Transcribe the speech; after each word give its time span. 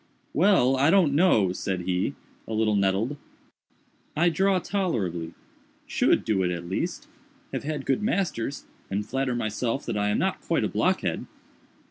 "Well, 0.33 0.75
I 0.77 0.89
don't 0.89 1.13
know," 1.13 1.51
said 1.53 1.81
he, 1.81 2.15
a 2.47 2.53
little 2.53 2.75
nettled, 2.75 3.17
"I 4.15 4.29
draw 4.29 4.57
tolerably—should 4.57 6.25
do 6.25 6.41
it 6.41 6.49
at 6.49 6.67
least—have 6.67 7.63
had 7.63 7.85
good 7.85 8.01
masters, 8.01 8.65
and 8.89 9.05
flatter 9.05 9.35
myself 9.35 9.85
that 9.85 9.97
I 9.97 10.09
am 10.09 10.17
not 10.17 10.41
quite 10.41 10.63
a 10.63 10.67
blockhead." 10.67 11.27